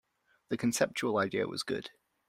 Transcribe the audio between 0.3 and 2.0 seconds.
The conceptual idea was good.